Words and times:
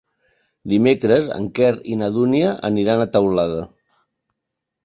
Dimecres 0.71 1.27
en 1.35 1.45
Quer 1.59 1.69
i 1.95 1.97
na 2.01 2.09
Dúnia 2.17 2.57
aniran 2.71 3.05
a 3.05 3.09
Teulada. 3.19 3.63